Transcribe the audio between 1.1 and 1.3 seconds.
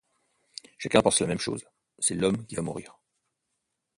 la